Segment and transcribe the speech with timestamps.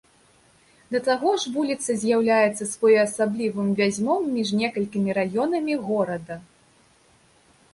[0.93, 6.35] Да таго ж вуліца з'яўляецца своеасаблівым вязьмом між некалькімі раёнамі горада.